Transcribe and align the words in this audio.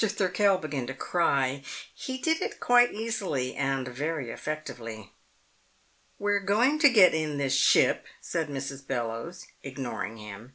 Thirkell 0.07 0.57
began 0.57 0.87
to 0.87 0.95
cry. 0.95 1.61
He 1.93 2.17
did 2.17 2.41
it 2.41 2.59
quite 2.59 2.91
easily 2.91 3.53
and 3.53 3.87
very 3.87 4.31
effectively. 4.31 5.11
"We're 6.17 6.39
going 6.39 6.79
to 6.79 6.89
get 6.89 7.13
in 7.13 7.37
this 7.37 7.53
ship," 7.53 8.07
said 8.19 8.47
Mrs. 8.49 8.87
Bellowes, 8.87 9.45
ignoring 9.61 10.17
him. 10.17 10.49